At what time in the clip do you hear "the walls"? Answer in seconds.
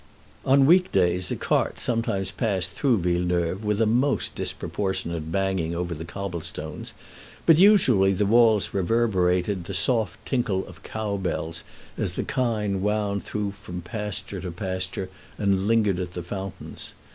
8.11-8.73